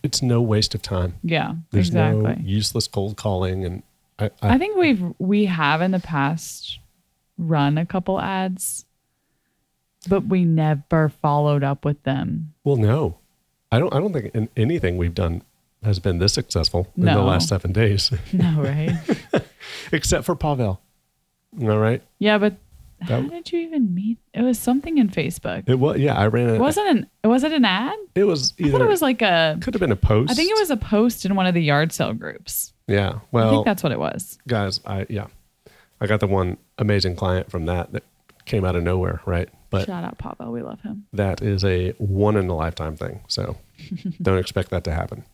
[0.03, 1.15] it's no waste of time.
[1.23, 1.55] Yeah.
[1.71, 2.23] There's exactly.
[2.23, 3.83] no useless cold calling, and
[4.19, 6.79] I, I, I think we've we have in the past
[7.38, 8.85] run a couple ads,
[10.09, 12.53] but we never followed up with them.
[12.65, 13.19] well, no,
[13.71, 13.93] I don't.
[13.95, 15.43] I don't think in anything we've done
[15.83, 18.97] has been this successful in the last seven days, No, right?
[19.93, 20.81] except for Pavel.
[21.61, 22.55] All right, yeah, but
[23.01, 24.19] how That- did you even meet?
[24.33, 25.65] It was something in Facebook.
[25.69, 25.99] it was.
[25.99, 26.55] Yeah, I ran it.
[26.55, 27.97] It wasn't an was it an ad?
[28.15, 30.31] It was I thought it was like a could have been a post.
[30.31, 32.73] I think it was a post in one of the yard sale groups.
[32.87, 33.21] Yeah.
[33.31, 34.38] Well, I think that's what it was.
[34.47, 35.27] guys, I yeah,
[36.01, 38.05] I got the one amazing client from that that
[38.45, 39.49] came out of nowhere, right?
[39.73, 41.07] But Shout out Papa, we love him.
[41.15, 43.23] that is a one in a lifetime thing.
[43.27, 43.57] So
[44.23, 45.25] don't expect that to happen.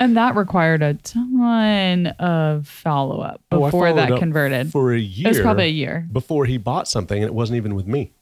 [0.00, 4.72] And that required a ton of follow up Oh, I before followed that up converted.
[4.72, 5.26] for a year.
[5.26, 6.08] It was probably a year.
[6.10, 8.12] before he bought something, and it wasn't even with me.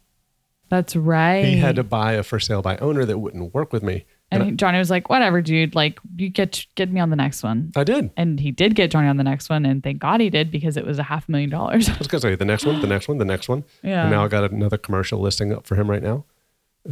[0.68, 1.44] That's right.
[1.44, 4.58] He had to buy a for sale by owner that wouldn't work with me, and
[4.58, 5.74] Johnny was like, "Whatever, dude.
[5.74, 8.10] Like, you get get me on the next one." I did.
[8.16, 10.76] And he did get Johnny on the next one, and thank God he did because
[10.76, 11.88] it was a half a million dollars.
[11.88, 13.64] I was gonna say the next one, the next one, the next one.
[13.82, 14.02] Yeah.
[14.02, 16.24] And now I got another commercial listing up for him right now.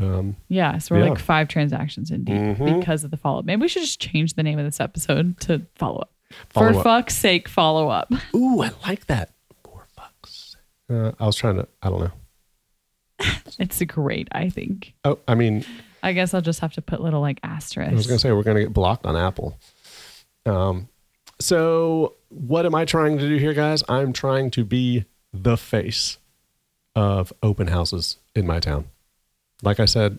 [0.01, 1.11] Um, yeah, so we're Yeah.
[1.11, 2.81] like five transactions in deep Mhm.
[2.81, 3.45] because of the follow up.
[3.47, 6.13] Maybe we should just change the name of this episode to follow up.
[6.51, 6.85] Follow For up.
[6.85, 8.13] fuck's sake, follow up.
[8.35, 9.31] ooh, I like that.
[9.65, 10.57] For fuck's.
[10.91, 11.67] Uh, I was trying to.
[11.83, 12.11] I don't know.
[13.59, 14.95] It's great, I think.
[15.05, 15.65] Oh, I mean,
[16.03, 17.93] I guess I'll just have to put little like asterisks.
[17.93, 19.59] I was gonna say we're gonna get blocked on Apple.
[20.47, 20.89] Um,
[21.41, 23.83] so what am I trying to do here, guys?
[23.89, 26.19] I'm trying to be the face
[26.95, 28.87] of open houses in my town.
[29.63, 30.19] Like I said,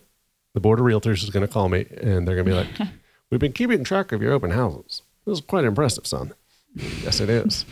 [0.54, 2.68] the board of realtors is gonna call me and they're gonna be like,
[3.32, 5.02] "We've been keeping track of your open houses.
[5.26, 6.34] This is quite impressive, son."
[6.76, 7.66] yes, it is.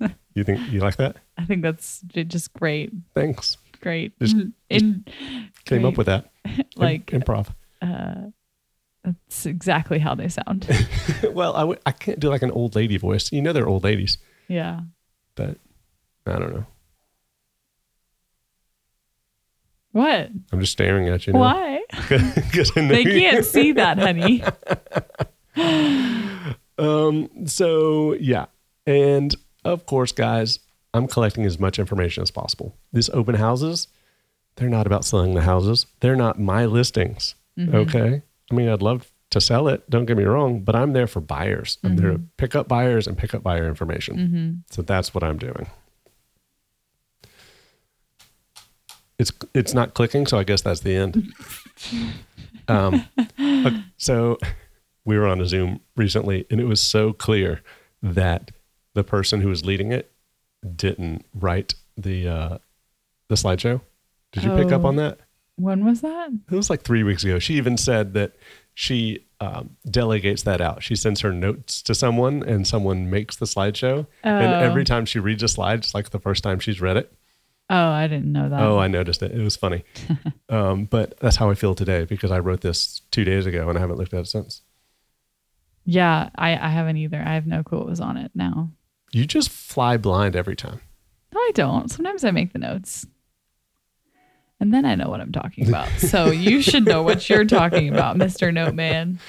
[0.34, 1.16] you think you like that?
[1.36, 2.92] I think that's just great.
[3.14, 3.56] Thanks.
[3.80, 4.18] Great.
[4.20, 5.04] Just- Mm, In,
[5.64, 6.30] Came up with that.
[6.44, 7.48] Im- like improv.
[9.04, 10.66] that's exactly how they sound.
[11.32, 13.30] well, I w- I can't do like an old lady voice.
[13.32, 14.80] You know they're old ladies, yeah.
[15.34, 15.56] but
[16.26, 16.66] I don't know.
[19.92, 20.30] What?
[20.52, 21.32] I'm just staring at you.
[21.32, 21.38] now.
[21.40, 21.80] Why?
[21.92, 24.42] 'Cause I know They can't see that, honey.
[26.78, 27.28] Um.
[27.46, 28.46] So yeah,
[28.86, 30.60] and of course, guys,
[30.98, 32.76] I'm collecting as much information as possible.
[32.92, 33.88] These open houses,
[34.56, 35.86] they're not about selling the houses.
[36.00, 37.36] They're not my listings.
[37.56, 37.74] Mm-hmm.
[37.74, 38.22] Okay.
[38.50, 39.88] I mean, I'd love to sell it.
[39.88, 41.78] Don't get me wrong, but I'm there for buyers.
[41.84, 42.24] I'm there mm-hmm.
[42.24, 44.16] to pick up buyers and pick up buyer information.
[44.16, 44.52] Mm-hmm.
[44.70, 45.68] So that's what I'm doing.
[49.18, 51.32] It's it's not clicking, so I guess that's the end.
[52.68, 54.38] um, okay, so
[55.04, 57.62] we were on a Zoom recently, and it was so clear
[58.00, 58.52] that
[58.94, 60.12] the person who was leading it
[60.76, 62.58] didn't write the uh,
[63.28, 63.80] the slideshow.
[64.32, 64.88] Did you pick up Oh.
[64.88, 65.18] on that?
[65.56, 66.30] When was that?
[66.50, 67.38] It was like three weeks ago.
[67.38, 68.36] She even said that
[68.74, 70.82] she um, delegates that out.
[70.82, 74.06] She sends her notes to someone, and someone makes the slideshow.
[74.22, 74.58] And Oh.
[74.58, 77.12] every time she reads a slide, it's like the first time she's read it.
[77.70, 78.60] Oh, I didn't know that.
[78.60, 79.32] Oh, I noticed it.
[79.32, 79.84] It was funny.
[80.48, 83.76] um, but that's how I feel today because I wrote this two days ago and
[83.76, 84.62] I haven't looked at it since.
[85.84, 87.20] yeah, I, I haven't either.
[87.24, 88.70] I have no clue what was on it now.
[89.12, 90.80] You just fly blind every time.
[91.32, 91.90] No, I don't.
[91.90, 93.06] Sometimes I make the notes.
[94.60, 95.88] And then I know what I'm talking about.
[95.98, 98.52] So you should know what you're talking about, Mr.
[98.52, 99.20] Note Man.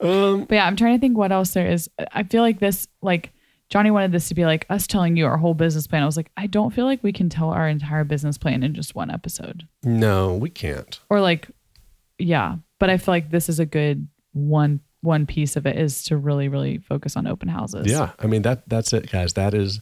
[0.00, 1.90] Um, But yeah, I'm trying to think what else there is.
[2.12, 3.32] I feel like this, like
[3.70, 6.02] Johnny wanted this to be like us telling you our whole business plan.
[6.02, 8.74] I was like, I don't feel like we can tell our entire business plan in
[8.74, 9.66] just one episode.
[9.82, 11.00] no, we can't.
[11.10, 11.48] Or like,
[12.18, 12.56] yeah.
[12.78, 16.16] But I feel like this is a good one one piece of it is to
[16.16, 17.86] really, really focus on open houses.
[17.90, 19.32] Yeah, I mean that that's it, guys.
[19.34, 19.80] That is,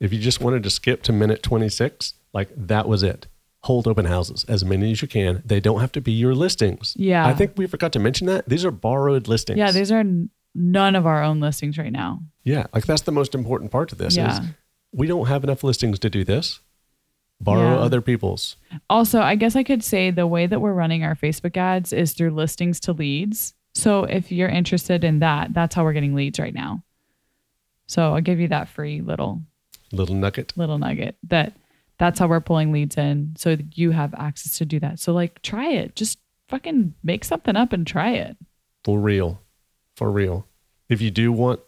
[0.00, 3.26] if you just wanted to skip to minute twenty six, like that was it.
[3.64, 5.42] Hold open houses as many as you can.
[5.44, 6.94] They don't have to be your listings.
[6.98, 7.26] Yeah.
[7.26, 9.58] I think we forgot to mention that these are borrowed listings.
[9.58, 10.02] Yeah, these are
[10.54, 12.22] none of our own listings right now.
[12.42, 14.16] yeah, like that's the most important part of this.
[14.16, 14.40] Yeah.
[14.40, 14.46] Is
[14.92, 16.60] we don't have enough listings to do this.
[17.40, 17.78] Borrow Yeah.
[17.78, 18.56] other people's.
[18.88, 22.14] Also, I guess I could say the way that we're running our Facebook ads is
[22.14, 23.54] through listings to leads.
[23.80, 26.82] So if you're interested in that, that's how we're getting leads right now.
[27.86, 29.42] So I'll give you that free little
[29.92, 30.52] Little nugget.
[30.56, 31.52] little nugget that
[31.98, 35.00] that's how we're pulling leads in so you have access to do that.
[35.00, 35.96] So like try it.
[35.96, 38.36] Just fucking make something up and try it.
[38.84, 39.40] For real.
[39.96, 40.46] For real.
[40.88, 41.60] If you do want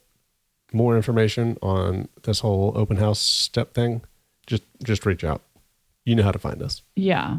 [0.73, 4.03] more information on this whole open house step thing,
[4.47, 5.43] just just reach out.
[6.05, 6.83] You know how to find us.
[6.97, 7.39] Yeah.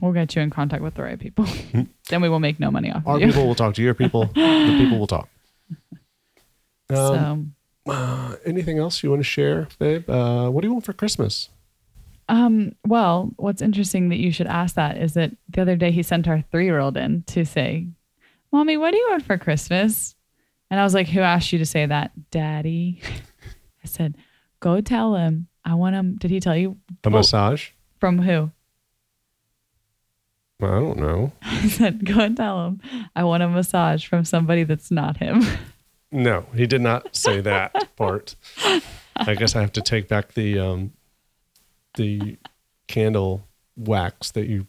[0.00, 1.46] We'll get you in contact with the right people.
[2.08, 3.26] then we will make no money off Our of you.
[3.28, 4.24] people will talk to your people.
[4.34, 5.28] the people will talk.
[6.88, 7.54] Um,
[7.86, 10.08] so uh, anything else you want to share, babe?
[10.08, 11.48] Uh, what do you want for Christmas?
[12.28, 16.02] Um, well, what's interesting that you should ask that is that the other day he
[16.02, 17.88] sent our three year old in to say,
[18.52, 20.14] Mommy, what do you want for Christmas?
[20.70, 22.12] And I was like, Who asked you to say that?
[22.30, 23.00] Daddy.
[23.84, 24.16] I said,
[24.60, 25.48] Go tell him.
[25.64, 26.16] I want him.
[26.16, 27.10] Did he tell you A Oh.
[27.10, 27.68] massage?
[27.98, 28.50] from who?
[30.62, 31.32] I don't know.
[31.42, 32.80] I said, Go and tell him
[33.14, 35.42] I want a massage from somebody that's not him.
[36.12, 38.34] No, he did not say that part.
[39.14, 40.92] I guess I have to take back the um,
[41.94, 42.36] the
[42.88, 43.46] candle
[43.76, 44.66] wax that you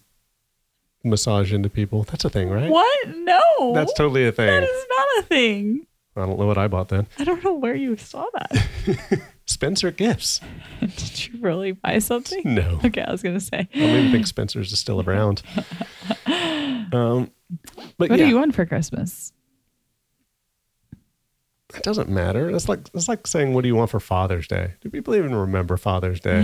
[1.04, 2.04] massage into people.
[2.04, 2.70] That's a thing, right?
[2.70, 3.10] What?
[3.10, 3.74] No.
[3.74, 4.62] That's totally a thing.
[4.62, 5.88] is not a thing.
[6.16, 7.08] I don't know what I bought then.
[7.18, 9.22] I don't know where you saw that.
[9.52, 10.40] Spencer Gifts.
[10.80, 12.42] Did you really buy something?
[12.46, 12.80] No.
[12.84, 13.68] Okay, I was gonna say.
[13.74, 15.44] I don't even think Spencer's is still around.
[16.94, 17.32] Um,
[17.98, 19.32] but What yeah, do you want for Christmas?
[21.74, 22.50] it doesn't matter.
[22.50, 25.34] It's like it's like saying, "What do you want for Father's Day?" Do people even
[25.34, 26.44] remember Father's Day?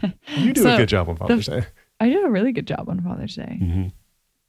[0.36, 1.64] you do a good job on Father's Day.
[1.98, 3.58] I do a really good job on Father's Day.
[3.60, 3.86] Mm-hmm.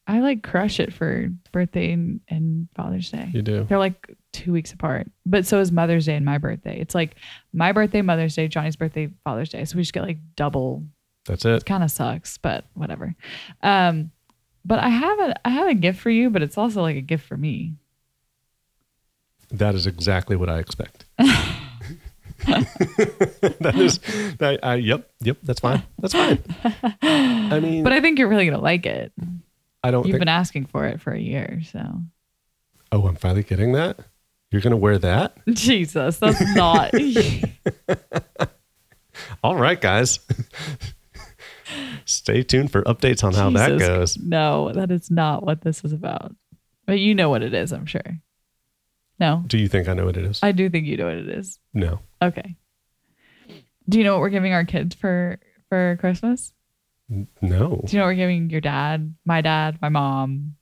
[0.07, 3.29] I like crush it for birthday and, and Father's Day.
[3.33, 3.65] You do.
[3.65, 5.07] They're like two weeks apart.
[5.25, 6.79] But so is Mother's Day and my birthday.
[6.79, 7.15] It's like
[7.53, 9.65] my birthday, Mother's Day, Johnny's birthday, Father's Day.
[9.65, 10.85] So we just get like double.
[11.25, 11.55] That's it.
[11.55, 13.15] It kind of sucks, but whatever.
[13.61, 14.11] Um,
[14.63, 17.01] but I have a I have a gift for you, but it's also like a
[17.01, 17.75] gift for me.
[19.49, 21.05] That is exactly what I expect.
[22.47, 23.99] that is,
[24.63, 25.37] I, yep, yep.
[25.43, 25.83] That's fine.
[25.99, 26.43] That's fine.
[27.01, 29.11] I mean, But I think you're really gonna like it.
[29.83, 30.21] I don't You've think.
[30.21, 31.81] been asking for it for a year, so
[32.91, 33.99] oh, I'm finally getting that.
[34.51, 35.37] You're gonna wear that?
[35.49, 36.93] Jesus, that's not.
[39.43, 40.19] All right, guys.
[42.05, 44.17] Stay tuned for updates on how that goes.
[44.17, 46.35] No, that is not what this is about.
[46.85, 48.19] But you know what it is, I'm sure.
[49.19, 50.39] No, Do you think I know what it is?
[50.43, 51.59] I do think you know what it is.
[51.73, 51.99] no.
[52.21, 52.55] Okay.
[53.89, 56.53] Do you know what we're giving our kids for for Christmas?
[57.09, 57.25] No.
[57.41, 60.55] Do you know what we're giving your dad, my dad, my mom,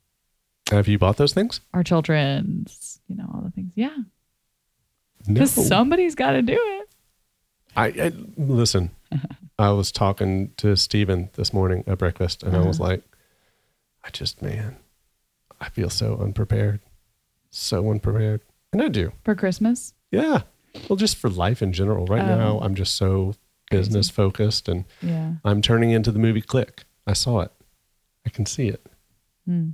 [0.72, 1.62] Have you bought those things?
[1.74, 3.72] our children's, you know, all the things?
[3.76, 3.96] Yeah.
[5.28, 5.34] No.
[5.36, 6.90] Because somebody's got to do it.
[7.76, 8.92] I, I listen.
[9.60, 12.90] I was talking to Steven this morning at breakfast, and I was Uh-huh.
[12.90, 13.04] like,
[14.04, 14.76] I just, man,
[15.62, 16.82] I feel so unprepared,
[17.52, 18.42] so unprepared,
[18.74, 19.14] and I do.
[19.24, 19.94] For Christmas?
[20.12, 20.42] Yeah.
[20.90, 22.06] Well, just for life in general.
[22.06, 22.38] Right Oh.
[22.38, 23.36] now, I'm just so
[23.72, 25.34] business focused, and Yeah.
[25.46, 26.84] I'm turning into the movie Click.
[27.08, 27.52] I saw it.
[28.26, 28.86] I can see it.
[29.46, 29.70] Hmm.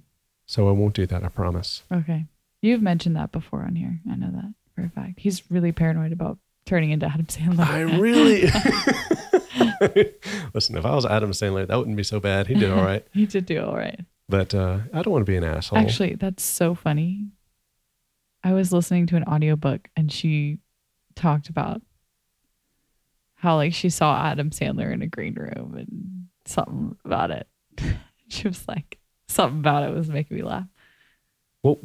[0.52, 1.24] So I won't do that.
[1.24, 1.84] I promise.
[1.90, 2.26] Okay.
[2.62, 4.02] You've mentioned that before on here.
[4.12, 5.18] I know that for a fact.
[5.18, 7.66] He's really paranoid about turning into Adam Sandler.
[7.66, 8.42] I really.
[10.54, 12.48] Listen, if I was Adam Sandler, that wouldn't be so bad.
[12.48, 13.08] He did all right.
[13.14, 14.02] he did do all right.
[14.28, 15.80] But uh, I don't want to be an asshole.
[15.80, 17.30] Actually, that's so funny.
[18.44, 20.60] I was listening to an audiobook and she
[21.16, 21.82] talked about
[23.36, 27.48] how like she saw Adam Sandler in a green room and something about it.
[28.28, 28.98] she was like
[29.32, 30.68] something about it was making me laugh.
[31.64, 31.80] Well,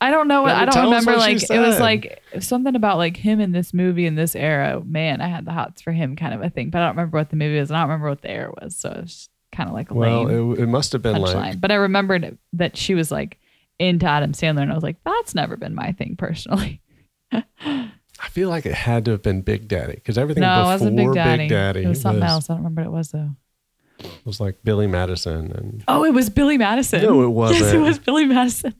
[0.00, 0.42] I don't know.
[0.42, 1.16] what I don't remember.
[1.16, 4.82] Like it was like something about like him in this movie in this era.
[4.84, 7.18] Man, I had the hots for him kind of a thing, but I don't remember
[7.18, 7.70] what the movie was.
[7.70, 8.76] and I don't remember what the era was.
[8.76, 11.34] So it's kind of like a well, it, it must have been punchline.
[11.34, 13.38] like but I remembered that she was like
[13.78, 16.80] into Adam Sandler, and I was like, that's never been my thing personally.
[18.20, 21.14] I feel like it had to have been Big Daddy because everything no, before Big
[21.14, 21.48] Daddy.
[21.48, 22.50] Daddy it was something was, else.
[22.50, 23.30] I don't remember what it was though.
[24.24, 27.02] Was like Billy Madison and Oh, it was Billy Madison.
[27.02, 27.60] No, it wasn't.
[27.60, 28.06] Yes, it wasn't.
[28.06, 28.74] Billy Madison.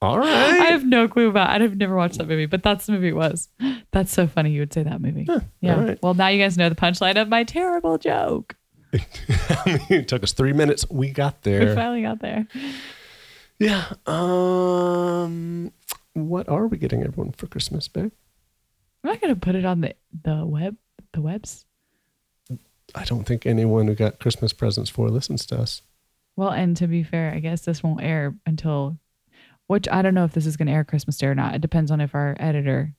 [0.00, 1.50] all I have no clue about.
[1.50, 3.48] I've never watched that movie, but that's the movie it was.
[3.92, 4.50] That's so funny.
[4.50, 5.26] You would say that movie.
[5.60, 5.76] yeah.
[5.76, 5.98] all right.
[6.02, 8.56] Well, now you guys know the punchline of my terrible joke.
[8.92, 10.84] it took us three minutes.
[10.90, 11.68] We got there.
[11.70, 12.46] We finally got there.
[13.58, 13.92] Yeah.
[14.06, 15.72] Um.
[16.14, 18.12] What are we getting everyone for Christmas, babe?
[19.02, 20.76] I'm not gonna put it on the the web,
[21.12, 21.64] the webs.
[22.94, 25.82] I don't think anyone who got Christmas presents for listens to us.
[26.36, 28.98] Well, and to be fair, I guess this won't air until,
[29.66, 31.54] which I don't know if this is gonna air Christmas Day or not.
[31.54, 32.94] It depends on if our editor.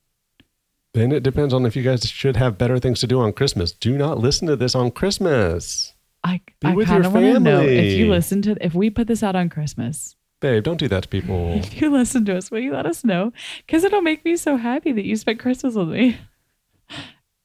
[0.93, 3.71] Then it depends on if you guys should have better things to do on Christmas.
[3.71, 5.93] Do not listen to this on Christmas.
[6.23, 9.07] I Be I kind of want to know if you listen to if we put
[9.07, 10.15] this out on Christmas.
[10.39, 11.53] Babe, don't do that to people.
[11.63, 13.31] If you listen to us, will you let us know?
[13.65, 16.17] Because it'll make me so happy that you spent Christmas with me.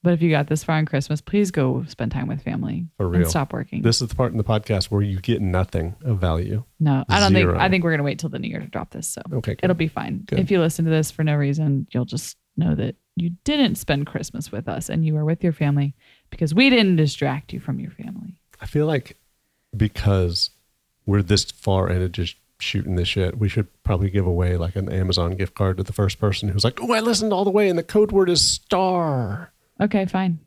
[0.02, 3.06] But if you got this far on Christmas, please go spend time with family For
[3.06, 3.28] and real.
[3.28, 3.82] stop working.
[3.82, 6.62] This is the part in the podcast where you get nothing of value.
[6.78, 7.52] no, I don't Zero.
[7.54, 7.62] think.
[7.62, 9.08] I think we're gonna wait till the new year to drop this.
[9.08, 9.54] So Okay.
[9.54, 9.60] good.
[9.64, 10.22] it'll be fine.
[10.26, 10.38] Good.
[10.38, 14.06] If you listen to this for no reason, you'll just know that you didn't spend
[14.06, 15.94] Christmas with us and you were with your family
[16.30, 18.40] because we didn't distract you from your family.
[18.60, 19.16] I feel like
[19.76, 20.50] because
[21.06, 24.90] we're this far into just shooting this shit, we should probably give away like an
[24.92, 27.68] Amazon gift card to the first person who's like, "Oh, I listened all the way,
[27.68, 30.38] and the code word is star." Okay, fine.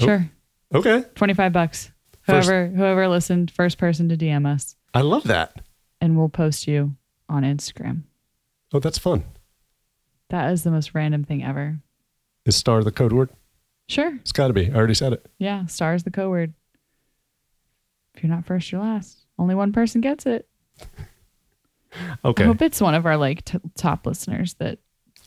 [0.00, 0.04] Oh.
[0.04, 0.30] Sure,
[0.74, 1.90] Okay, twenty five bucks.
[2.22, 5.62] First- Whoever whoever listened, first person to DM us, I love that.
[6.00, 6.96] and we'll post you
[7.28, 8.02] on Instagram.
[8.72, 9.24] Oh, that's fun.
[10.28, 11.78] That is the most random thing ever.
[12.44, 13.30] Is star the code word?
[13.88, 14.14] Sure.
[14.16, 14.70] It's got to be.
[14.70, 15.26] I already said it.
[15.38, 15.64] Yeah.
[15.66, 16.52] Star is the code word.
[18.14, 19.24] If you're not first, you're last.
[19.38, 20.46] Only one person gets it.
[22.22, 22.44] Okay.
[22.44, 24.78] I hope it's one of our like t- top listeners that,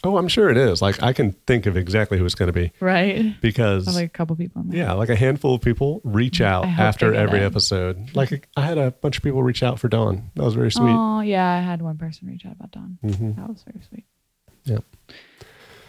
[0.04, 0.82] Oh, I'm sure it is.
[0.82, 3.40] Like I can think of exactly who it's going to be right?
[3.42, 7.40] because like a couple people yeah, like a handful of people reach out after every
[7.40, 8.16] episode.
[8.16, 10.32] Like I had a bunch of people reach out for Dawn.
[10.36, 10.92] That was very sweet.
[10.92, 11.48] Oh, yeah.
[11.48, 12.98] I had one person reach out about Dawn.
[13.04, 13.36] Mhm.
[13.36, 14.06] That was very sweet.
[14.66, 14.84] Yep.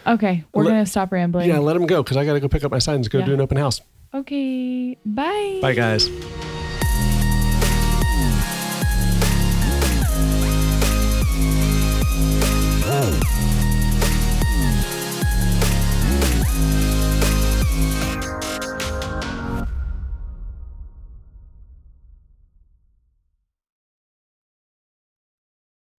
[0.06, 0.44] Okay.
[0.52, 1.48] We're Let- going to stop rambling.
[1.48, 3.26] Yeah, let him go because I got to go pick up my signs go Yeah.
[3.26, 3.80] do an open house.
[4.14, 4.98] Okay.
[5.06, 5.58] Bye.
[5.62, 6.10] Bye, guys.